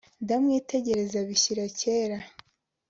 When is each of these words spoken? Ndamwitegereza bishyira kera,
Ndamwitegereza 0.23 1.17
bishyira 1.29 1.65
kera, 1.81 2.17